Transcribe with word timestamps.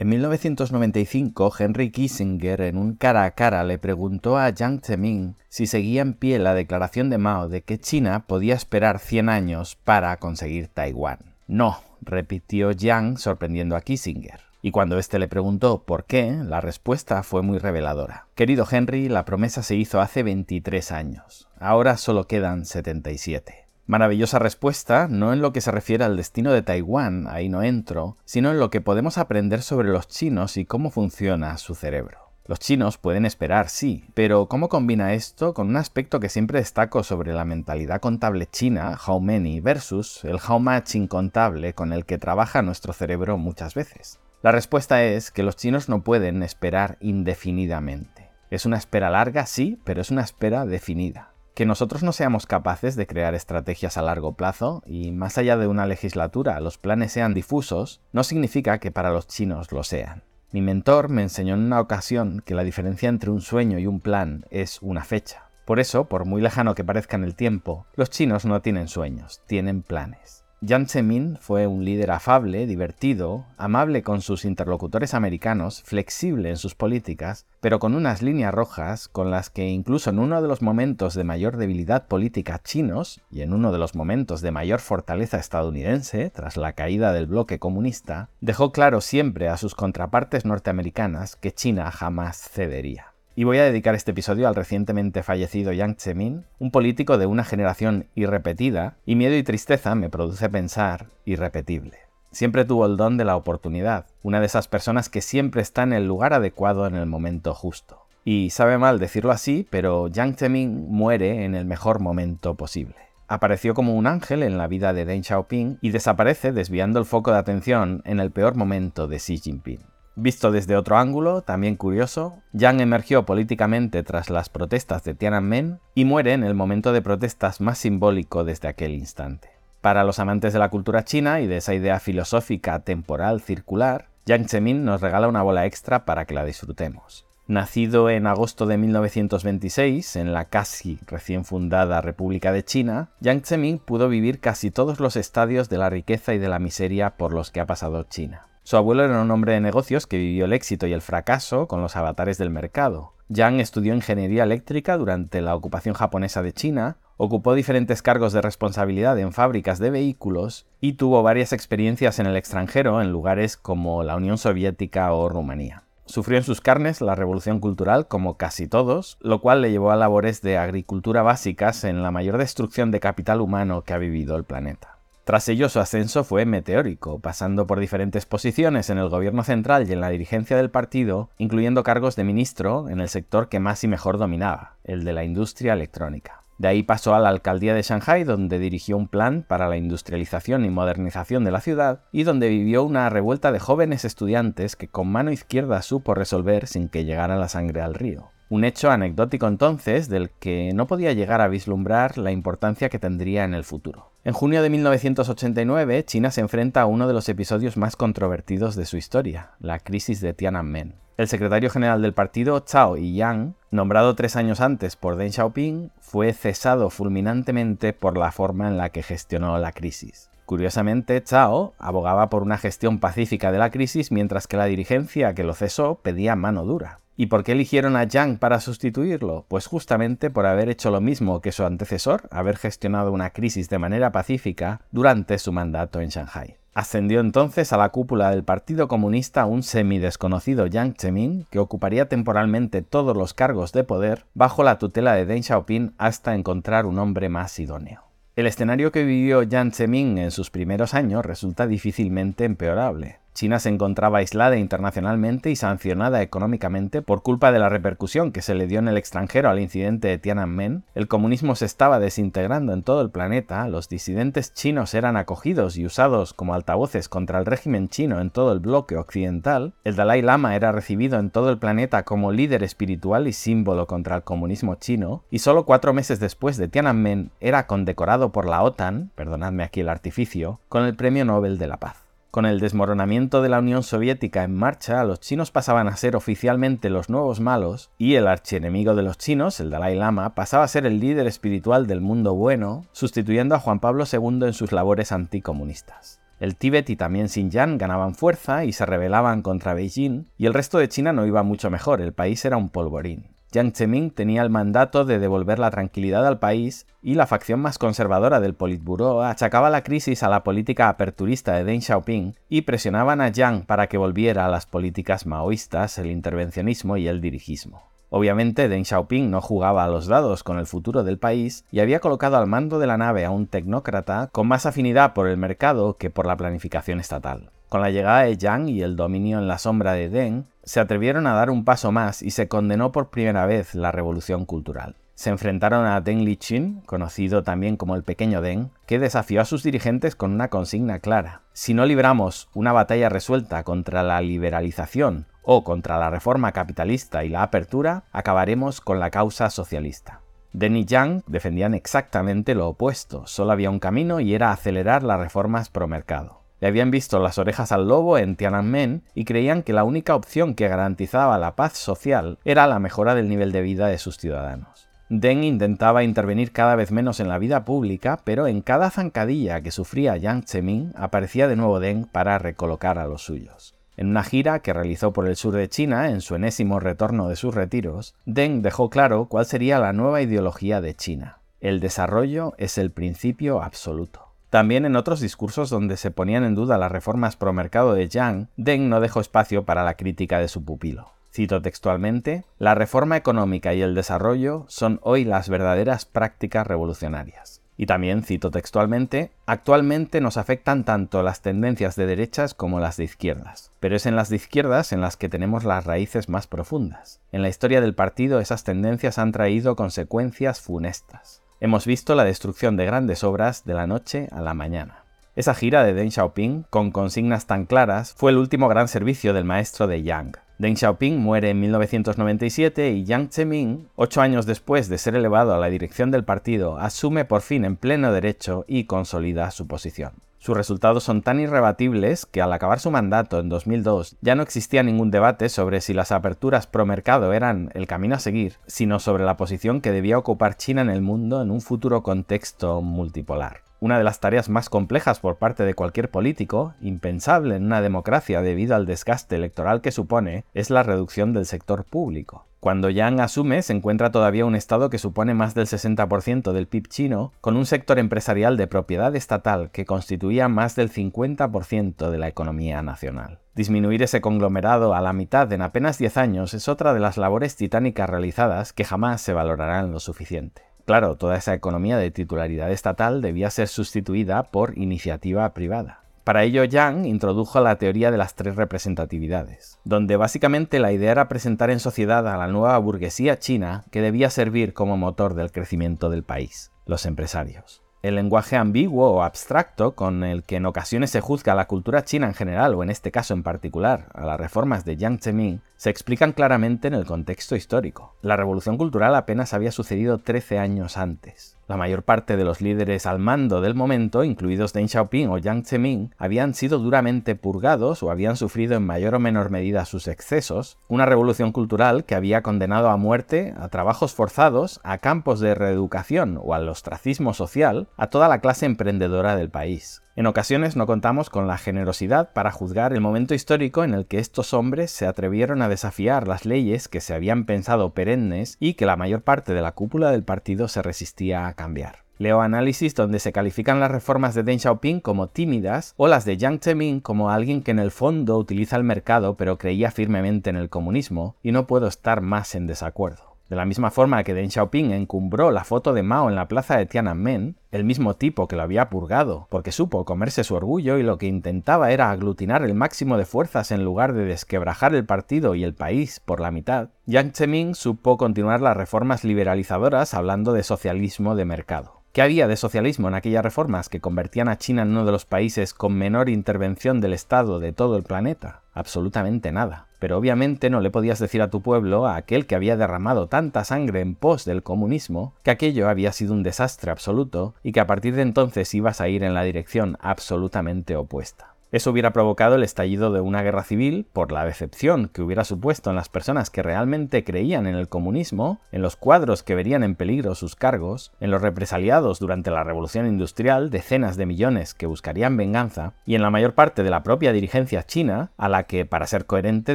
En 0.00 0.10
1995, 0.10 1.52
Henry 1.58 1.90
Kissinger 1.90 2.60
en 2.60 2.78
un 2.78 2.94
cara 2.94 3.24
a 3.24 3.32
cara 3.32 3.64
le 3.64 3.78
preguntó 3.78 4.38
a 4.38 4.52
Jiang 4.52 4.80
Zemin 4.80 5.34
si 5.48 5.66
seguía 5.66 6.02
en 6.02 6.12
pie 6.12 6.38
la 6.38 6.54
declaración 6.54 7.10
de 7.10 7.18
Mao 7.18 7.48
de 7.48 7.62
que 7.62 7.80
China 7.80 8.24
podía 8.28 8.54
esperar 8.54 9.00
100 9.00 9.28
años 9.28 9.74
para 9.74 10.16
conseguir 10.18 10.68
Taiwán. 10.68 11.34
No, 11.48 11.80
repitió 12.00 12.70
Jiang 12.70 13.18
sorprendiendo 13.18 13.74
a 13.74 13.80
Kissinger. 13.80 14.38
Y 14.62 14.70
cuando 14.70 15.00
éste 15.00 15.18
le 15.18 15.26
preguntó 15.26 15.82
por 15.82 16.04
qué, 16.04 16.30
la 16.30 16.60
respuesta 16.60 17.24
fue 17.24 17.42
muy 17.42 17.58
reveladora. 17.58 18.28
Querido 18.36 18.68
Henry, 18.70 19.08
la 19.08 19.24
promesa 19.24 19.64
se 19.64 19.74
hizo 19.74 20.00
hace 20.00 20.22
23 20.22 20.92
años. 20.92 21.48
Ahora 21.58 21.96
solo 21.96 22.28
quedan 22.28 22.66
77. 22.66 23.67
Maravillosa 23.88 24.38
respuesta, 24.38 25.08
no 25.08 25.32
en 25.32 25.40
lo 25.40 25.54
que 25.54 25.62
se 25.62 25.70
refiere 25.70 26.04
al 26.04 26.18
destino 26.18 26.52
de 26.52 26.60
Taiwán, 26.60 27.26
ahí 27.26 27.48
no 27.48 27.62
entro, 27.62 28.18
sino 28.26 28.50
en 28.50 28.58
lo 28.58 28.68
que 28.68 28.82
podemos 28.82 29.16
aprender 29.16 29.62
sobre 29.62 29.88
los 29.88 30.06
chinos 30.08 30.58
y 30.58 30.66
cómo 30.66 30.90
funciona 30.90 31.56
su 31.56 31.74
cerebro. 31.74 32.18
Los 32.44 32.58
chinos 32.58 32.98
pueden 32.98 33.24
esperar, 33.24 33.70
sí, 33.70 34.04
pero 34.12 34.46
¿cómo 34.46 34.68
combina 34.68 35.14
esto 35.14 35.54
con 35.54 35.68
un 35.68 35.76
aspecto 35.78 36.20
que 36.20 36.28
siempre 36.28 36.58
destaco 36.58 37.02
sobre 37.02 37.32
la 37.32 37.46
mentalidad 37.46 38.02
contable 38.02 38.44
china, 38.44 38.98
how 39.06 39.20
many, 39.20 39.60
versus 39.60 40.22
el 40.22 40.38
how 40.46 40.58
much 40.58 40.94
incontable 40.94 41.72
con 41.72 41.94
el 41.94 42.04
que 42.04 42.18
trabaja 42.18 42.60
nuestro 42.60 42.92
cerebro 42.92 43.38
muchas 43.38 43.72
veces? 43.72 44.20
La 44.42 44.52
respuesta 44.52 45.02
es 45.02 45.30
que 45.30 45.42
los 45.42 45.56
chinos 45.56 45.88
no 45.88 46.02
pueden 46.04 46.42
esperar 46.42 46.98
indefinidamente. 47.00 48.28
Es 48.50 48.66
una 48.66 48.76
espera 48.76 49.08
larga, 49.08 49.46
sí, 49.46 49.80
pero 49.84 50.02
es 50.02 50.10
una 50.10 50.24
espera 50.24 50.66
definida. 50.66 51.27
Que 51.58 51.66
nosotros 51.66 52.04
no 52.04 52.12
seamos 52.12 52.46
capaces 52.46 52.94
de 52.94 53.08
crear 53.08 53.34
estrategias 53.34 53.96
a 53.96 54.02
largo 54.02 54.34
plazo 54.34 54.84
y 54.86 55.10
más 55.10 55.38
allá 55.38 55.56
de 55.56 55.66
una 55.66 55.86
legislatura 55.86 56.60
los 56.60 56.78
planes 56.78 57.10
sean 57.10 57.34
difusos, 57.34 58.00
no 58.12 58.22
significa 58.22 58.78
que 58.78 58.92
para 58.92 59.10
los 59.10 59.26
chinos 59.26 59.72
lo 59.72 59.82
sean. 59.82 60.22
Mi 60.52 60.60
mentor 60.60 61.08
me 61.08 61.22
enseñó 61.22 61.54
en 61.54 61.64
una 61.64 61.80
ocasión 61.80 62.44
que 62.46 62.54
la 62.54 62.62
diferencia 62.62 63.08
entre 63.08 63.30
un 63.30 63.40
sueño 63.40 63.80
y 63.80 63.88
un 63.88 63.98
plan 63.98 64.46
es 64.50 64.78
una 64.82 65.02
fecha. 65.02 65.50
Por 65.64 65.80
eso, 65.80 66.04
por 66.04 66.26
muy 66.26 66.40
lejano 66.40 66.76
que 66.76 66.84
parezca 66.84 67.16
en 67.16 67.24
el 67.24 67.34
tiempo, 67.34 67.86
los 67.96 68.08
chinos 68.08 68.44
no 68.44 68.62
tienen 68.62 68.86
sueños, 68.86 69.42
tienen 69.48 69.82
planes. 69.82 70.44
Jiang 70.60 70.88
Zemin 70.88 71.38
fue 71.40 71.68
un 71.68 71.84
líder 71.84 72.10
afable, 72.10 72.66
divertido, 72.66 73.44
amable 73.58 74.02
con 74.02 74.20
sus 74.22 74.44
interlocutores 74.44 75.14
americanos, 75.14 75.82
flexible 75.84 76.50
en 76.50 76.56
sus 76.56 76.74
políticas, 76.74 77.46
pero 77.60 77.78
con 77.78 77.94
unas 77.94 78.22
líneas 78.22 78.52
rojas 78.52 79.06
con 79.06 79.30
las 79.30 79.50
que 79.50 79.68
incluso 79.68 80.10
en 80.10 80.18
uno 80.18 80.42
de 80.42 80.48
los 80.48 80.60
momentos 80.60 81.14
de 81.14 81.22
mayor 81.22 81.58
debilidad 81.58 82.08
política 82.08 82.60
chinos 82.60 83.20
y 83.30 83.42
en 83.42 83.52
uno 83.52 83.70
de 83.70 83.78
los 83.78 83.94
momentos 83.94 84.40
de 84.40 84.50
mayor 84.50 84.80
fortaleza 84.80 85.38
estadounidense, 85.38 86.30
tras 86.30 86.56
la 86.56 86.72
caída 86.72 87.12
del 87.12 87.28
bloque 87.28 87.60
comunista, 87.60 88.28
dejó 88.40 88.72
claro 88.72 89.00
siempre 89.00 89.48
a 89.48 89.58
sus 89.58 89.76
contrapartes 89.76 90.44
norteamericanas 90.44 91.36
que 91.36 91.52
China 91.52 91.92
jamás 91.92 92.36
cedería. 92.36 93.12
Y 93.38 93.44
voy 93.44 93.58
a 93.58 93.62
dedicar 93.62 93.94
este 93.94 94.10
episodio 94.10 94.48
al 94.48 94.56
recientemente 94.56 95.22
fallecido 95.22 95.72
Yang 95.72 96.00
Zemin, 96.00 96.44
un 96.58 96.72
político 96.72 97.18
de 97.18 97.26
una 97.26 97.44
generación 97.44 98.08
irrepetida, 98.16 98.96
y 99.06 99.14
miedo 99.14 99.36
y 99.36 99.44
tristeza 99.44 99.94
me 99.94 100.10
produce 100.10 100.48
pensar 100.48 101.06
irrepetible. 101.24 101.98
Siempre 102.32 102.64
tuvo 102.64 102.84
el 102.84 102.96
don 102.96 103.16
de 103.16 103.24
la 103.24 103.36
oportunidad, 103.36 104.06
una 104.24 104.40
de 104.40 104.46
esas 104.46 104.66
personas 104.66 105.08
que 105.08 105.20
siempre 105.20 105.62
está 105.62 105.84
en 105.84 105.92
el 105.92 106.04
lugar 106.04 106.32
adecuado 106.32 106.84
en 106.88 106.96
el 106.96 107.06
momento 107.06 107.54
justo. 107.54 108.08
Y 108.24 108.50
sabe 108.50 108.76
mal 108.76 108.98
decirlo 108.98 109.30
así, 109.30 109.64
pero 109.70 110.08
Yang 110.08 110.34
Zemin 110.34 110.88
muere 110.90 111.44
en 111.44 111.54
el 111.54 111.64
mejor 111.64 112.00
momento 112.00 112.56
posible. 112.56 112.96
Apareció 113.28 113.72
como 113.72 113.94
un 113.94 114.08
ángel 114.08 114.42
en 114.42 114.58
la 114.58 114.66
vida 114.66 114.92
de 114.92 115.04
Deng 115.04 115.22
Xiaoping 115.22 115.78
y 115.80 115.90
desaparece 115.90 116.50
desviando 116.50 116.98
el 116.98 117.04
foco 117.04 117.30
de 117.30 117.38
atención 117.38 118.02
en 118.04 118.18
el 118.18 118.32
peor 118.32 118.56
momento 118.56 119.06
de 119.06 119.18
Xi 119.18 119.38
Jinping. 119.38 119.97
Visto 120.20 120.50
desde 120.50 120.74
otro 120.74 120.98
ángulo, 120.98 121.42
también 121.42 121.76
curioso, 121.76 122.42
Yang 122.52 122.80
emergió 122.80 123.24
políticamente 123.24 124.02
tras 124.02 124.30
las 124.30 124.48
protestas 124.48 125.04
de 125.04 125.14
Tiananmen 125.14 125.78
y 125.94 126.06
muere 126.06 126.32
en 126.32 126.42
el 126.42 126.56
momento 126.56 126.92
de 126.92 127.02
protestas 127.02 127.60
más 127.60 127.78
simbólico 127.78 128.42
desde 128.42 128.66
aquel 128.66 128.94
instante. 128.94 129.50
Para 129.80 130.02
los 130.02 130.18
amantes 130.18 130.52
de 130.52 130.58
la 130.58 130.70
cultura 130.70 131.04
china 131.04 131.40
y 131.40 131.46
de 131.46 131.58
esa 131.58 131.72
idea 131.72 132.00
filosófica 132.00 132.80
temporal 132.80 133.40
circular, 133.40 134.08
Yang 134.26 134.48
Zemin 134.48 134.84
nos 134.84 135.02
regala 135.02 135.28
una 135.28 135.42
bola 135.42 135.66
extra 135.66 136.04
para 136.04 136.24
que 136.24 136.34
la 136.34 136.44
disfrutemos. 136.44 137.24
Nacido 137.46 138.10
en 138.10 138.26
agosto 138.26 138.66
de 138.66 138.76
1926 138.76 140.16
en 140.16 140.32
la 140.32 140.46
casi 140.46 140.98
recién 141.06 141.44
fundada 141.44 142.00
República 142.00 142.50
de 142.50 142.64
China, 142.64 143.10
Yang 143.20 143.46
Zemin 143.46 143.78
pudo 143.78 144.08
vivir 144.08 144.40
casi 144.40 144.72
todos 144.72 144.98
los 144.98 145.14
estadios 145.14 145.68
de 145.68 145.78
la 145.78 145.90
riqueza 145.90 146.34
y 146.34 146.38
de 146.38 146.48
la 146.48 146.58
miseria 146.58 147.10
por 147.16 147.32
los 147.32 147.52
que 147.52 147.60
ha 147.60 147.66
pasado 147.66 148.02
China. 148.02 148.48
Su 148.68 148.76
abuelo 148.76 149.02
era 149.02 149.22
un 149.22 149.30
hombre 149.30 149.54
de 149.54 149.62
negocios 149.62 150.06
que 150.06 150.18
vivió 150.18 150.44
el 150.44 150.52
éxito 150.52 150.86
y 150.86 150.92
el 150.92 151.00
fracaso 151.00 151.66
con 151.68 151.80
los 151.80 151.96
avatares 151.96 152.36
del 152.36 152.50
mercado. 152.50 153.14
Yang 153.30 153.60
estudió 153.60 153.94
ingeniería 153.94 154.42
eléctrica 154.42 154.98
durante 154.98 155.40
la 155.40 155.56
ocupación 155.56 155.94
japonesa 155.94 156.42
de 156.42 156.52
China, 156.52 156.98
ocupó 157.16 157.54
diferentes 157.54 158.02
cargos 158.02 158.34
de 158.34 158.42
responsabilidad 158.42 159.18
en 159.18 159.32
fábricas 159.32 159.78
de 159.78 159.88
vehículos 159.88 160.66
y 160.82 160.92
tuvo 160.92 161.22
varias 161.22 161.54
experiencias 161.54 162.18
en 162.18 162.26
el 162.26 162.36
extranjero 162.36 163.00
en 163.00 163.10
lugares 163.10 163.56
como 163.56 164.02
la 164.02 164.16
Unión 164.16 164.36
Soviética 164.36 165.14
o 165.14 165.30
Rumanía. 165.30 165.84
Sufrió 166.04 166.36
en 166.36 166.44
sus 166.44 166.60
carnes 166.60 167.00
la 167.00 167.14
revolución 167.14 167.60
cultural 167.60 168.06
como 168.06 168.36
casi 168.36 168.68
todos, 168.68 169.16
lo 169.22 169.40
cual 169.40 169.62
le 169.62 169.70
llevó 169.70 169.92
a 169.92 169.96
labores 169.96 170.42
de 170.42 170.58
agricultura 170.58 171.22
básicas 171.22 171.84
en 171.84 172.02
la 172.02 172.10
mayor 172.10 172.36
destrucción 172.36 172.90
de 172.90 173.00
capital 173.00 173.40
humano 173.40 173.84
que 173.84 173.94
ha 173.94 173.98
vivido 173.98 174.36
el 174.36 174.44
planeta. 174.44 174.97
Tras 175.28 175.46
ello 175.50 175.68
su 175.68 175.78
ascenso 175.78 176.24
fue 176.24 176.46
meteórico, 176.46 177.18
pasando 177.18 177.66
por 177.66 177.80
diferentes 177.80 178.24
posiciones 178.24 178.88
en 178.88 178.96
el 178.96 179.10
gobierno 179.10 179.44
central 179.44 179.86
y 179.86 179.92
en 179.92 180.00
la 180.00 180.08
dirigencia 180.08 180.56
del 180.56 180.70
partido, 180.70 181.28
incluyendo 181.36 181.82
cargos 181.82 182.16
de 182.16 182.24
ministro 182.24 182.88
en 182.88 182.98
el 182.98 183.10
sector 183.10 183.50
que 183.50 183.60
más 183.60 183.84
y 183.84 183.88
mejor 183.88 184.16
dominaba, 184.16 184.76
el 184.84 185.04
de 185.04 185.12
la 185.12 185.24
industria 185.24 185.74
electrónica. 185.74 186.44
De 186.56 186.68
ahí 186.68 186.82
pasó 186.82 187.14
a 187.14 187.20
la 187.20 187.28
alcaldía 187.28 187.74
de 187.74 187.82
Shanghai, 187.82 188.24
donde 188.24 188.58
dirigió 188.58 188.96
un 188.96 189.06
plan 189.06 189.44
para 189.46 189.68
la 189.68 189.76
industrialización 189.76 190.64
y 190.64 190.70
modernización 190.70 191.44
de 191.44 191.50
la 191.50 191.60
ciudad, 191.60 192.04
y 192.10 192.22
donde 192.22 192.48
vivió 192.48 192.82
una 192.82 193.10
revuelta 193.10 193.52
de 193.52 193.60
jóvenes 193.60 194.06
estudiantes 194.06 194.76
que 194.76 194.88
con 194.88 195.08
mano 195.08 195.30
izquierda 195.30 195.82
supo 195.82 196.14
resolver 196.14 196.66
sin 196.66 196.88
que 196.88 197.04
llegara 197.04 197.36
la 197.36 197.50
sangre 197.50 197.82
al 197.82 197.92
río. 197.92 198.30
Un 198.50 198.64
hecho 198.64 198.90
anecdótico 198.90 199.46
entonces 199.46 200.08
del 200.08 200.30
que 200.30 200.72
no 200.74 200.86
podía 200.86 201.12
llegar 201.12 201.42
a 201.42 201.48
vislumbrar 201.48 202.16
la 202.16 202.32
importancia 202.32 202.88
que 202.88 202.98
tendría 202.98 203.44
en 203.44 203.52
el 203.52 203.62
futuro. 203.62 204.10
En 204.24 204.32
junio 204.32 204.62
de 204.62 204.70
1989, 204.70 206.04
China 206.04 206.30
se 206.30 206.40
enfrenta 206.40 206.80
a 206.80 206.86
uno 206.86 207.06
de 207.06 207.12
los 207.12 207.28
episodios 207.28 207.76
más 207.76 207.94
controvertidos 207.94 208.74
de 208.74 208.86
su 208.86 208.96
historia, 208.96 209.50
la 209.60 209.78
crisis 209.78 210.22
de 210.22 210.32
Tiananmen. 210.32 210.94
El 211.18 211.28
secretario 211.28 211.68
general 211.68 212.00
del 212.00 212.14
partido, 212.14 212.60
Chao 212.60 212.96
Yang, 212.96 213.54
nombrado 213.70 214.14
tres 214.14 214.36
años 214.36 214.60
antes 214.62 214.96
por 214.96 215.16
Deng 215.16 215.32
Xiaoping, 215.32 215.90
fue 216.00 216.32
cesado 216.32 216.88
fulminantemente 216.88 217.92
por 217.92 218.16
la 218.16 218.32
forma 218.32 218.68
en 218.68 218.78
la 218.78 218.88
que 218.90 219.02
gestionó 219.02 219.58
la 219.58 219.72
crisis. 219.72 220.30
Curiosamente, 220.46 221.22
Chao 221.22 221.74
abogaba 221.78 222.30
por 222.30 222.42
una 222.42 222.56
gestión 222.56 223.00
pacífica 223.00 223.52
de 223.52 223.58
la 223.58 223.70
crisis 223.70 224.10
mientras 224.10 224.46
que 224.46 224.56
la 224.56 224.64
dirigencia 224.64 225.34
que 225.34 225.44
lo 225.44 225.52
cesó 225.52 225.96
pedía 226.02 226.36
mano 226.36 226.64
dura. 226.64 227.00
¿Y 227.20 227.26
por 227.26 227.42
qué 227.42 227.50
eligieron 227.50 227.96
a 227.96 228.04
Yang 228.04 228.38
para 228.38 228.60
sustituirlo? 228.60 229.44
Pues 229.48 229.66
justamente 229.66 230.30
por 230.30 230.46
haber 230.46 230.68
hecho 230.68 230.92
lo 230.92 231.00
mismo 231.00 231.40
que 231.40 231.50
su 231.50 231.64
antecesor, 231.64 232.28
haber 232.30 232.56
gestionado 232.56 233.10
una 233.10 233.30
crisis 233.30 233.68
de 233.68 233.80
manera 233.80 234.12
pacífica 234.12 234.82
durante 234.92 235.36
su 235.40 235.50
mandato 235.50 236.00
en 236.00 236.10
Shanghai. 236.10 236.58
Ascendió 236.74 237.18
entonces 237.18 237.72
a 237.72 237.76
la 237.76 237.88
cúpula 237.88 238.30
del 238.30 238.44
Partido 238.44 238.86
Comunista 238.86 239.46
un 239.46 239.64
semidesconocido 239.64 240.68
Yang 240.68 240.94
Zemin 240.96 241.46
que 241.50 241.58
ocuparía 241.58 242.08
temporalmente 242.08 242.82
todos 242.82 243.16
los 243.16 243.34
cargos 243.34 243.72
de 243.72 243.82
poder 243.82 244.26
bajo 244.34 244.62
la 244.62 244.78
tutela 244.78 245.14
de 245.14 245.26
Deng 245.26 245.42
Xiaoping 245.42 245.94
hasta 245.98 246.36
encontrar 246.36 246.86
un 246.86 247.00
hombre 247.00 247.28
más 247.28 247.58
idóneo. 247.58 248.04
El 248.36 248.46
escenario 248.46 248.92
que 248.92 249.02
vivió 249.02 249.42
Jiang 249.42 249.72
Zemin 249.72 250.18
en 250.18 250.30
sus 250.30 250.50
primeros 250.50 250.94
años 250.94 251.26
resulta 251.26 251.66
difícilmente 251.66 252.44
empeorable. 252.44 253.18
China 253.38 253.60
se 253.60 253.68
encontraba 253.68 254.18
aislada 254.18 254.56
internacionalmente 254.56 255.48
y 255.48 255.54
sancionada 255.54 256.22
económicamente 256.22 257.02
por 257.02 257.22
culpa 257.22 257.52
de 257.52 257.60
la 257.60 257.68
repercusión 257.68 258.32
que 258.32 258.42
se 258.42 258.56
le 258.56 258.66
dio 258.66 258.80
en 258.80 258.88
el 258.88 258.96
extranjero 258.96 259.48
al 259.48 259.60
incidente 259.60 260.08
de 260.08 260.18
Tiananmen, 260.18 260.82
el 260.96 261.06
comunismo 261.06 261.54
se 261.54 261.64
estaba 261.64 262.00
desintegrando 262.00 262.72
en 262.72 262.82
todo 262.82 263.00
el 263.00 263.10
planeta, 263.10 263.68
los 263.68 263.88
disidentes 263.88 264.52
chinos 264.54 264.92
eran 264.92 265.16
acogidos 265.16 265.76
y 265.76 265.86
usados 265.86 266.34
como 266.34 266.52
altavoces 266.52 267.08
contra 267.08 267.38
el 267.38 267.46
régimen 267.46 267.88
chino 267.88 268.20
en 268.20 268.30
todo 268.30 268.52
el 268.52 268.58
bloque 268.58 268.96
occidental, 268.96 269.72
el 269.84 269.94
Dalai 269.94 270.20
Lama 270.20 270.56
era 270.56 270.72
recibido 270.72 271.20
en 271.20 271.30
todo 271.30 271.50
el 271.50 271.58
planeta 271.58 272.02
como 272.02 272.32
líder 272.32 272.64
espiritual 272.64 273.28
y 273.28 273.32
símbolo 273.32 273.86
contra 273.86 274.16
el 274.16 274.24
comunismo 274.24 274.74
chino, 274.74 275.22
y 275.30 275.38
solo 275.38 275.64
cuatro 275.64 275.92
meses 275.92 276.18
después 276.18 276.56
de 276.56 276.66
Tiananmen 276.66 277.30
era 277.38 277.68
condecorado 277.68 278.32
por 278.32 278.48
la 278.48 278.64
OTAN, 278.64 279.12
perdonadme 279.14 279.62
aquí 279.62 279.82
el 279.82 279.90
artificio, 279.90 280.58
con 280.68 280.82
el 280.82 280.96
Premio 280.96 281.24
Nobel 281.24 281.56
de 281.56 281.68
la 281.68 281.76
Paz. 281.76 282.07
Con 282.30 282.44
el 282.44 282.60
desmoronamiento 282.60 283.40
de 283.40 283.48
la 283.48 283.58
Unión 283.58 283.82
Soviética 283.82 284.44
en 284.44 284.54
marcha, 284.54 285.02
los 285.04 285.18
chinos 285.18 285.50
pasaban 285.50 285.88
a 285.88 285.96
ser 285.96 286.14
oficialmente 286.14 286.90
los 286.90 287.08
nuevos 287.08 287.40
malos 287.40 287.90
y 287.96 288.16
el 288.16 288.26
archienemigo 288.26 288.94
de 288.94 289.02
los 289.02 289.16
chinos, 289.16 289.60
el 289.60 289.70
Dalai 289.70 289.96
Lama, 289.96 290.34
pasaba 290.34 290.64
a 290.64 290.68
ser 290.68 290.84
el 290.84 291.00
líder 291.00 291.26
espiritual 291.26 291.86
del 291.86 292.02
mundo 292.02 292.34
bueno, 292.34 292.84
sustituyendo 292.92 293.54
a 293.54 293.60
Juan 293.60 293.80
Pablo 293.80 294.04
II 294.04 294.46
en 294.46 294.52
sus 294.52 294.72
labores 294.72 295.10
anticomunistas. 295.10 296.20
El 296.38 296.54
Tíbet 296.56 296.90
y 296.90 296.96
también 296.96 297.30
Xinjiang 297.30 297.78
ganaban 297.78 298.14
fuerza 298.14 298.66
y 298.66 298.72
se 298.72 298.84
rebelaban 298.84 299.40
contra 299.40 299.72
Beijing, 299.72 300.26
y 300.36 300.44
el 300.44 300.54
resto 300.54 300.76
de 300.76 300.88
China 300.88 301.14
no 301.14 301.24
iba 301.24 301.42
mucho 301.42 301.70
mejor, 301.70 302.02
el 302.02 302.12
país 302.12 302.44
era 302.44 302.58
un 302.58 302.68
polvorín. 302.68 303.37
Jiang 303.50 303.72
Zemin 303.72 304.10
tenía 304.10 304.42
el 304.42 304.50
mandato 304.50 305.06
de 305.06 305.18
devolver 305.18 305.58
la 305.58 305.70
tranquilidad 305.70 306.26
al 306.26 306.38
país 306.38 306.86
y 307.00 307.14
la 307.14 307.26
facción 307.26 307.60
más 307.60 307.78
conservadora 307.78 308.40
del 308.40 308.54
Politburo 308.54 309.22
achacaba 309.22 309.70
la 309.70 309.82
crisis 309.82 310.22
a 310.22 310.28
la 310.28 310.44
política 310.44 310.90
aperturista 310.90 311.54
de 311.54 311.64
Deng 311.64 311.80
Xiaoping 311.80 312.34
y 312.50 312.62
presionaban 312.62 313.22
a 313.22 313.32
Jiang 313.32 313.64
para 313.64 313.86
que 313.86 313.96
volviera 313.96 314.44
a 314.44 314.50
las 314.50 314.66
políticas 314.66 315.24
maoístas, 315.24 315.96
el 315.96 316.10
intervencionismo 316.10 316.98
y 316.98 317.08
el 317.08 317.22
dirigismo. 317.22 317.88
Obviamente 318.10 318.68
Deng 318.68 318.84
Xiaoping 318.84 319.30
no 319.30 319.40
jugaba 319.40 319.84
a 319.84 319.88
los 319.88 320.08
dados 320.08 320.42
con 320.42 320.58
el 320.58 320.66
futuro 320.66 321.02
del 321.02 321.18
país 321.18 321.64
y 321.70 321.80
había 321.80 322.00
colocado 322.00 322.36
al 322.36 322.46
mando 322.46 322.78
de 322.78 322.86
la 322.86 322.98
nave 322.98 323.24
a 323.24 323.30
un 323.30 323.46
tecnócrata 323.46 324.28
con 324.30 324.46
más 324.46 324.66
afinidad 324.66 325.14
por 325.14 325.26
el 325.26 325.38
mercado 325.38 325.96
que 325.96 326.10
por 326.10 326.26
la 326.26 326.36
planificación 326.36 327.00
estatal. 327.00 327.50
Con 327.70 327.80
la 327.82 327.90
llegada 327.90 328.22
de 328.22 328.36
Yang 328.36 328.68
y 328.68 328.82
el 328.82 328.96
dominio 328.96 329.38
en 329.38 329.46
la 329.46 329.58
sombra 329.58 329.92
de 329.92 330.08
Deng, 330.08 330.46
se 330.68 330.80
atrevieron 330.80 331.26
a 331.26 331.32
dar 331.32 331.48
un 331.48 331.64
paso 331.64 331.92
más 331.92 332.20
y 332.22 332.30
se 332.30 332.46
condenó 332.46 332.92
por 332.92 333.08
primera 333.08 333.46
vez 333.46 333.74
la 333.74 333.90
revolución 333.90 334.44
cultural. 334.44 334.96
Se 335.14 335.30
enfrentaron 335.30 335.86
a 335.86 336.02
Deng 336.02 336.26
Liqin, 336.26 336.82
conocido 336.82 337.42
también 337.42 337.78
como 337.78 337.96
el 337.96 338.02
pequeño 338.02 338.42
Deng, 338.42 338.70
que 338.84 338.98
desafió 338.98 339.40
a 339.40 339.46
sus 339.46 339.62
dirigentes 339.62 340.14
con 340.14 340.30
una 340.30 340.48
consigna 340.48 340.98
clara. 340.98 341.40
Si 341.54 341.72
no 341.72 341.86
libramos 341.86 342.50
una 342.52 342.72
batalla 342.72 343.08
resuelta 343.08 343.64
contra 343.64 344.02
la 344.02 344.20
liberalización 344.20 345.26
o 345.40 345.64
contra 345.64 345.96
la 345.96 346.10
reforma 346.10 346.52
capitalista 346.52 347.24
y 347.24 347.30
la 347.30 347.44
apertura, 347.44 348.04
acabaremos 348.12 348.82
con 348.82 349.00
la 349.00 349.08
causa 349.08 349.48
socialista. 349.48 350.20
Deng 350.52 350.76
y 350.76 350.84
Yang 350.84 351.22
defendían 351.26 351.72
exactamente 351.72 352.54
lo 352.54 352.68
opuesto, 352.68 353.26
solo 353.26 353.52
había 353.52 353.70
un 353.70 353.78
camino 353.78 354.20
y 354.20 354.34
era 354.34 354.52
acelerar 354.52 355.02
las 355.02 355.18
reformas 355.18 355.70
pro 355.70 355.88
mercado. 355.88 356.37
Le 356.60 356.68
habían 356.68 356.90
visto 356.90 357.18
las 357.18 357.38
orejas 357.38 357.70
al 357.70 357.86
lobo 357.86 358.18
en 358.18 358.34
Tiananmen 358.34 359.02
y 359.14 359.24
creían 359.24 359.62
que 359.62 359.72
la 359.72 359.84
única 359.84 360.14
opción 360.14 360.54
que 360.54 360.68
garantizaba 360.68 361.38
la 361.38 361.54
paz 361.54 361.74
social 361.78 362.38
era 362.44 362.66
la 362.66 362.78
mejora 362.78 363.14
del 363.14 363.28
nivel 363.28 363.52
de 363.52 363.62
vida 363.62 363.86
de 363.86 363.98
sus 363.98 364.18
ciudadanos. 364.18 364.88
Deng 365.10 365.42
intentaba 365.42 366.02
intervenir 366.02 366.52
cada 366.52 366.76
vez 366.76 366.90
menos 366.90 367.18
en 367.20 367.28
la 367.28 367.38
vida 367.38 367.64
pública, 367.64 368.20
pero 368.24 368.46
en 368.46 368.60
cada 368.60 368.90
zancadilla 368.90 369.62
que 369.62 369.70
sufría 369.70 370.16
Yang 370.18 370.44
Zemin 370.46 370.92
aparecía 370.96 371.48
de 371.48 371.56
nuevo 371.56 371.80
Deng 371.80 372.04
para 372.04 372.38
recolocar 372.38 372.98
a 372.98 373.06
los 373.06 373.22
suyos. 373.22 373.74
En 373.96 374.08
una 374.08 374.22
gira 374.22 374.60
que 374.60 374.72
realizó 374.72 375.12
por 375.12 375.26
el 375.26 375.36
sur 375.36 375.54
de 375.54 375.68
China, 375.68 376.10
en 376.10 376.20
su 376.20 376.34
enésimo 376.34 376.78
retorno 376.78 377.28
de 377.28 377.36
sus 377.36 377.54
retiros, 377.54 378.14
Deng 378.26 378.60
dejó 378.60 378.90
claro 378.90 379.26
cuál 379.26 379.46
sería 379.46 379.78
la 379.78 379.92
nueva 379.92 380.20
ideología 380.20 380.80
de 380.80 380.94
China. 380.94 381.38
El 381.60 381.80
desarrollo 381.80 382.54
es 382.58 382.78
el 382.78 382.90
principio 382.90 383.62
absoluto. 383.62 384.27
También 384.50 384.86
en 384.86 384.96
otros 384.96 385.20
discursos 385.20 385.68
donde 385.68 385.98
se 385.98 386.10
ponían 386.10 386.44
en 386.44 386.54
duda 386.54 386.78
las 386.78 386.90
reformas 386.90 387.36
pro 387.36 387.52
mercado 387.52 387.92
de 387.92 388.08
Yang, 388.08 388.48
Deng 388.56 388.88
no 388.88 389.00
dejó 389.00 389.20
espacio 389.20 389.64
para 389.64 389.84
la 389.84 389.94
crítica 389.94 390.38
de 390.38 390.48
su 390.48 390.64
pupilo. 390.64 391.10
Cito 391.30 391.60
textualmente, 391.60 392.44
la 392.58 392.74
reforma 392.74 393.18
económica 393.18 393.74
y 393.74 393.82
el 393.82 393.94
desarrollo 393.94 394.64
son 394.68 395.00
hoy 395.02 395.24
las 395.24 395.50
verdaderas 395.50 396.06
prácticas 396.06 396.66
revolucionarias. 396.66 397.60
Y 397.76 397.86
también 397.86 398.24
cito 398.24 398.50
textualmente, 398.50 399.30
actualmente 399.46 400.20
nos 400.20 400.36
afectan 400.36 400.82
tanto 400.82 401.22
las 401.22 401.42
tendencias 401.42 401.94
de 401.94 402.06
derechas 402.06 402.54
como 402.54 402.80
las 402.80 402.96
de 402.96 403.04
izquierdas, 403.04 403.70
pero 403.78 403.94
es 403.94 404.06
en 404.06 404.16
las 404.16 404.30
de 404.30 404.36
izquierdas 404.36 404.92
en 404.92 405.00
las 405.00 405.16
que 405.16 405.28
tenemos 405.28 405.62
las 405.62 405.84
raíces 405.84 406.28
más 406.28 406.48
profundas. 406.48 407.20
En 407.30 407.42
la 407.42 407.48
historia 407.48 407.80
del 407.80 407.94
partido 407.94 408.40
esas 408.40 408.64
tendencias 408.64 409.18
han 409.18 409.30
traído 409.30 409.76
consecuencias 409.76 410.60
funestas. 410.60 411.42
Hemos 411.60 411.86
visto 411.86 412.14
la 412.14 412.22
destrucción 412.22 412.76
de 412.76 412.86
grandes 412.86 413.24
obras 413.24 413.64
de 413.64 413.74
la 413.74 413.88
noche 413.88 414.28
a 414.30 414.40
la 414.40 414.54
mañana. 414.54 415.02
Esa 415.34 415.54
gira 415.54 415.82
de 415.82 415.92
Deng 415.92 416.12
Xiaoping, 416.12 416.66
con 416.70 416.92
consignas 416.92 417.46
tan 417.46 417.66
claras, 417.66 418.14
fue 418.16 418.30
el 418.30 418.36
último 418.36 418.68
gran 418.68 418.86
servicio 418.86 419.32
del 419.32 419.44
maestro 419.44 419.88
de 419.88 420.04
Yang. 420.04 420.36
Deng 420.58 420.76
Xiaoping 420.76 421.18
muere 421.18 421.50
en 421.50 421.58
1997 421.58 422.90
y 422.92 423.04
Yang 423.04 423.32
Zemin, 423.32 423.88
ocho 423.96 424.20
años 424.20 424.46
después 424.46 424.88
de 424.88 424.98
ser 424.98 425.16
elevado 425.16 425.52
a 425.52 425.58
la 425.58 425.68
dirección 425.68 426.12
del 426.12 426.24
partido, 426.24 426.78
asume 426.78 427.24
por 427.24 427.40
fin 427.40 427.64
en 427.64 427.76
pleno 427.76 428.12
derecho 428.12 428.64
y 428.68 428.84
consolida 428.84 429.50
su 429.50 429.66
posición. 429.66 430.27
Sus 430.48 430.56
resultados 430.56 431.04
son 431.04 431.20
tan 431.20 431.40
irrebatibles 431.40 432.24
que 432.24 432.40
al 432.40 432.54
acabar 432.54 432.80
su 432.80 432.90
mandato 432.90 433.38
en 433.38 433.50
2002 433.50 434.16
ya 434.22 434.34
no 434.34 434.42
existía 434.42 434.82
ningún 434.82 435.10
debate 435.10 435.50
sobre 435.50 435.82
si 435.82 435.92
las 435.92 436.10
aperturas 436.10 436.66
pro 436.66 436.86
mercado 436.86 437.34
eran 437.34 437.68
el 437.74 437.86
camino 437.86 438.14
a 438.14 438.18
seguir, 438.18 438.54
sino 438.66 438.98
sobre 438.98 439.26
la 439.26 439.36
posición 439.36 439.82
que 439.82 439.92
debía 439.92 440.16
ocupar 440.16 440.56
China 440.56 440.80
en 440.80 440.88
el 440.88 441.02
mundo 441.02 441.42
en 441.42 441.50
un 441.50 441.60
futuro 441.60 442.02
contexto 442.02 442.80
multipolar. 442.80 443.60
Una 443.80 443.98
de 443.98 444.04
las 444.04 444.20
tareas 444.20 444.48
más 444.48 444.70
complejas 444.70 445.20
por 445.20 445.36
parte 445.36 445.64
de 445.64 445.74
cualquier 445.74 446.10
político, 446.10 446.72
impensable 446.80 447.56
en 447.56 447.66
una 447.66 447.82
democracia 447.82 448.40
debido 448.40 448.74
al 448.74 448.86
desgaste 448.86 449.36
electoral 449.36 449.82
que 449.82 449.92
supone, 449.92 450.46
es 450.54 450.70
la 450.70 450.82
reducción 450.82 451.34
del 451.34 451.44
sector 451.44 451.84
público. 451.84 452.47
Cuando 452.60 452.90
Yang 452.90 453.20
asume, 453.20 453.62
se 453.62 453.72
encuentra 453.72 454.10
todavía 454.10 454.44
un 454.44 454.56
Estado 454.56 454.90
que 454.90 454.98
supone 454.98 455.32
más 455.32 455.54
del 455.54 455.66
60% 455.66 456.50
del 456.52 456.66
PIB 456.66 456.88
chino, 456.88 457.32
con 457.40 457.56
un 457.56 457.66
sector 457.66 458.00
empresarial 458.00 458.56
de 458.56 458.66
propiedad 458.66 459.14
estatal 459.14 459.70
que 459.70 459.84
constituía 459.84 460.48
más 460.48 460.74
del 460.74 460.90
50% 460.90 462.10
de 462.10 462.18
la 462.18 462.26
economía 462.26 462.82
nacional. 462.82 463.38
Disminuir 463.54 464.02
ese 464.02 464.20
conglomerado 464.20 464.94
a 464.94 465.00
la 465.00 465.12
mitad 465.12 465.52
en 465.52 465.62
apenas 465.62 465.98
10 465.98 466.16
años 466.16 466.52
es 466.52 466.68
otra 466.68 466.94
de 466.94 467.00
las 467.00 467.16
labores 467.16 467.54
titánicas 467.54 468.10
realizadas 468.10 468.72
que 468.72 468.84
jamás 468.84 469.20
se 469.20 469.32
valorarán 469.32 469.92
lo 469.92 470.00
suficiente. 470.00 470.62
Claro, 470.84 471.16
toda 471.16 471.36
esa 471.36 471.54
economía 471.54 471.96
de 471.96 472.10
titularidad 472.10 472.72
estatal 472.72 473.20
debía 473.22 473.50
ser 473.50 473.68
sustituida 473.68 474.44
por 474.44 474.76
iniciativa 474.78 475.52
privada. 475.54 476.00
Para 476.28 476.44
ello, 476.44 476.62
Yang 476.62 477.06
introdujo 477.06 477.58
la 477.62 477.76
teoría 477.76 478.10
de 478.10 478.18
las 478.18 478.34
tres 478.34 478.54
representatividades, 478.54 479.78
donde 479.84 480.16
básicamente 480.16 480.78
la 480.78 480.92
idea 480.92 481.12
era 481.12 481.26
presentar 481.26 481.70
en 481.70 481.80
sociedad 481.80 482.28
a 482.28 482.36
la 482.36 482.48
nueva 482.48 482.76
burguesía 482.76 483.38
china 483.38 483.84
que 483.90 484.02
debía 484.02 484.28
servir 484.28 484.74
como 484.74 484.98
motor 484.98 485.32
del 485.32 485.50
crecimiento 485.50 486.10
del 486.10 486.24
país, 486.24 486.70
los 486.84 487.06
empresarios. 487.06 487.82
El 488.02 488.16
lenguaje 488.16 488.56
ambiguo 488.56 489.10
o 489.10 489.22
abstracto 489.22 489.94
con 489.94 490.22
el 490.22 490.42
que 490.42 490.56
en 490.56 490.66
ocasiones 490.66 491.08
se 491.08 491.22
juzga 491.22 491.54
la 491.54 491.66
cultura 491.66 492.04
china 492.04 492.26
en 492.26 492.34
general 492.34 492.74
o 492.74 492.82
en 492.82 492.90
este 492.90 493.10
caso 493.10 493.32
en 493.32 493.42
particular 493.42 494.10
a 494.12 494.26
las 494.26 494.38
reformas 494.38 494.84
de 494.84 494.98
Jiang 494.98 495.20
Zemin 495.20 495.62
se 495.78 495.90
explican 495.90 496.32
claramente 496.32 496.88
en 496.88 496.94
el 496.94 497.06
contexto 497.06 497.54
histórico. 497.54 498.16
La 498.20 498.36
revolución 498.36 498.76
cultural 498.76 499.14
apenas 499.14 499.54
había 499.54 499.70
sucedido 499.70 500.18
13 500.18 500.58
años 500.58 500.98
antes. 500.98 501.56
La 501.68 501.76
mayor 501.76 502.02
parte 502.02 502.36
de 502.36 502.42
los 502.42 502.60
líderes 502.60 503.06
al 503.06 503.20
mando 503.20 503.60
del 503.60 503.76
momento, 503.76 504.24
incluidos 504.24 504.72
Deng 504.72 504.88
Xiaoping 504.88 505.28
o 505.28 505.38
Jiang 505.38 505.64
Zemin, 505.64 506.14
habían 506.18 506.54
sido 506.54 506.80
duramente 506.80 507.36
purgados 507.36 508.02
o 508.02 508.10
habían 508.10 508.36
sufrido 508.36 508.74
en 508.74 508.86
mayor 508.86 509.14
o 509.14 509.20
menor 509.20 509.50
medida 509.50 509.84
sus 509.84 510.08
excesos, 510.08 510.78
una 510.88 511.06
revolución 511.06 511.52
cultural 511.52 512.04
que 512.04 512.16
había 512.16 512.42
condenado 512.42 512.88
a 512.88 512.96
muerte, 512.96 513.54
a 513.56 513.68
trabajos 513.68 514.14
forzados, 514.14 514.80
a 514.82 514.98
campos 514.98 515.38
de 515.38 515.54
reeducación 515.54 516.40
o 516.42 516.54
al 516.54 516.68
ostracismo 516.68 517.34
social 517.34 517.86
a 517.96 518.08
toda 518.08 518.26
la 518.26 518.40
clase 518.40 518.66
emprendedora 518.66 519.36
del 519.36 519.50
país. 519.50 520.02
En 520.18 520.26
ocasiones 520.26 520.74
no 520.74 520.84
contamos 520.88 521.30
con 521.30 521.46
la 521.46 521.58
generosidad 521.58 522.32
para 522.32 522.50
juzgar 522.50 522.92
el 522.92 523.00
momento 523.00 523.34
histórico 523.34 523.84
en 523.84 523.94
el 523.94 524.06
que 524.06 524.18
estos 524.18 524.52
hombres 524.52 524.90
se 524.90 525.06
atrevieron 525.06 525.62
a 525.62 525.68
desafiar 525.68 526.26
las 526.26 526.44
leyes 526.44 526.88
que 526.88 527.00
se 527.00 527.14
habían 527.14 527.44
pensado 527.44 527.94
perennes 527.94 528.56
y 528.58 528.74
que 528.74 528.84
la 528.84 528.96
mayor 528.96 529.22
parte 529.22 529.54
de 529.54 529.62
la 529.62 529.76
cúpula 529.76 530.10
del 530.10 530.24
partido 530.24 530.66
se 530.66 530.82
resistía 530.82 531.46
a 531.46 531.54
cambiar. 531.54 531.98
Leo 532.18 532.40
análisis 532.40 532.96
donde 532.96 533.20
se 533.20 533.30
califican 533.30 533.78
las 533.78 533.92
reformas 533.92 534.34
de 534.34 534.42
Deng 534.42 534.58
Xiaoping 534.58 534.98
como 534.98 535.28
tímidas 535.28 535.94
o 535.96 536.08
las 536.08 536.24
de 536.24 536.36
Jiang 536.36 536.58
Zemin 536.58 536.98
como 536.98 537.30
alguien 537.30 537.62
que 537.62 537.70
en 537.70 537.78
el 537.78 537.92
fondo 537.92 538.38
utiliza 538.38 538.74
el 538.74 538.82
mercado 538.82 539.36
pero 539.36 539.56
creía 539.56 539.92
firmemente 539.92 540.50
en 540.50 540.56
el 540.56 540.68
comunismo, 540.68 541.36
y 541.44 541.52
no 541.52 541.68
puedo 541.68 541.86
estar 541.86 542.22
más 542.22 542.56
en 542.56 542.66
desacuerdo. 542.66 543.27
De 543.48 543.56
la 543.56 543.64
misma 543.64 543.90
forma 543.90 544.24
que 544.24 544.34
Deng 544.34 544.50
Xiaoping 544.50 544.92
encumbró 544.92 545.50
la 545.50 545.64
foto 545.64 545.94
de 545.94 546.02
Mao 546.02 546.28
en 546.28 546.34
la 546.34 546.48
plaza 546.48 546.76
de 546.76 546.84
Tiananmen, 546.84 547.56
el 547.70 547.84
mismo 547.84 548.14
tipo 548.14 548.46
que 548.46 548.56
lo 548.56 548.62
había 548.62 548.90
purgado, 548.90 549.46
porque 549.50 549.72
supo 549.72 550.04
comerse 550.04 550.44
su 550.44 550.54
orgullo 550.54 550.98
y 550.98 551.02
lo 551.02 551.16
que 551.16 551.26
intentaba 551.26 551.90
era 551.90 552.10
aglutinar 552.10 552.62
el 552.62 552.74
máximo 552.74 553.16
de 553.16 553.24
fuerzas 553.24 553.70
en 553.72 553.84
lugar 553.84 554.12
de 554.12 554.26
desquebrajar 554.26 554.94
el 554.94 555.06
partido 555.06 555.54
y 555.54 555.64
el 555.64 555.74
país 555.74 556.20
por 556.20 556.40
la 556.40 556.50
mitad, 556.50 556.90
Yang 557.06 557.32
Zemin 557.32 557.74
supo 557.74 558.18
continuar 558.18 558.60
las 558.60 558.76
reformas 558.76 559.24
liberalizadoras 559.24 560.12
hablando 560.12 560.52
de 560.52 560.62
socialismo 560.62 561.34
de 561.34 561.46
mercado. 561.46 561.97
¿Qué 562.18 562.22
había 562.22 562.48
de 562.48 562.56
socialismo 562.56 563.06
en 563.06 563.14
aquellas 563.14 563.44
reformas 563.44 563.88
que 563.88 564.00
convertían 564.00 564.48
a 564.48 564.58
China 564.58 564.82
en 564.82 564.88
uno 564.88 565.04
de 565.04 565.12
los 565.12 565.24
países 565.24 565.72
con 565.72 565.94
menor 565.94 566.28
intervención 566.28 567.00
del 567.00 567.12
Estado 567.12 567.60
de 567.60 567.70
todo 567.70 567.96
el 567.96 568.02
planeta? 568.02 568.62
Absolutamente 568.74 569.52
nada. 569.52 569.86
Pero 570.00 570.18
obviamente 570.18 570.68
no 570.68 570.80
le 570.80 570.90
podías 570.90 571.20
decir 571.20 571.42
a 571.42 571.50
tu 571.50 571.62
pueblo, 571.62 572.08
a 572.08 572.16
aquel 572.16 572.46
que 572.46 572.56
había 572.56 572.76
derramado 572.76 573.28
tanta 573.28 573.62
sangre 573.62 574.00
en 574.00 574.16
pos 574.16 574.44
del 574.44 574.64
comunismo, 574.64 575.36
que 575.44 575.52
aquello 575.52 575.88
había 575.88 576.10
sido 576.10 576.32
un 576.32 576.42
desastre 576.42 576.90
absoluto 576.90 577.54
y 577.62 577.70
que 577.70 577.78
a 577.78 577.86
partir 577.86 578.16
de 578.16 578.22
entonces 578.22 578.74
ibas 578.74 579.00
a 579.00 579.06
ir 579.06 579.22
en 579.22 579.34
la 579.34 579.44
dirección 579.44 579.96
absolutamente 580.00 580.96
opuesta. 580.96 581.54
Eso 581.70 581.90
hubiera 581.90 582.14
provocado 582.14 582.54
el 582.54 582.62
estallido 582.62 583.12
de 583.12 583.20
una 583.20 583.42
guerra 583.42 583.62
civil 583.62 584.06
por 584.14 584.32
la 584.32 584.46
decepción 584.46 585.08
que 585.08 585.20
hubiera 585.20 585.44
supuesto 585.44 585.90
en 585.90 585.96
las 585.96 586.08
personas 586.08 586.48
que 586.48 586.62
realmente 586.62 587.24
creían 587.24 587.66
en 587.66 587.74
el 587.74 587.90
comunismo, 587.90 588.60
en 588.72 588.80
los 588.80 588.96
cuadros 588.96 589.42
que 589.42 589.54
verían 589.54 589.82
en 589.82 589.94
peligro 589.94 590.34
sus 590.34 590.56
cargos, 590.56 591.12
en 591.20 591.30
los 591.30 591.42
represaliados 591.42 592.20
durante 592.20 592.50
la 592.50 592.64
revolución 592.64 593.06
industrial, 593.06 593.68
decenas 593.68 594.16
de 594.16 594.24
millones 594.24 594.72
que 594.72 594.86
buscarían 594.86 595.36
venganza, 595.36 595.92
y 596.06 596.14
en 596.14 596.22
la 596.22 596.30
mayor 596.30 596.54
parte 596.54 596.82
de 596.82 596.90
la 596.90 597.02
propia 597.02 597.32
dirigencia 597.32 597.82
china, 597.82 598.30
a 598.38 598.48
la 598.48 598.62
que, 598.62 598.86
para 598.86 599.06
ser 599.06 599.26
coherente, 599.26 599.74